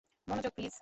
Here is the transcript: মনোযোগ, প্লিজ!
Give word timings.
মনোযোগ, 0.27 0.51
প্লিজ! 0.55 0.73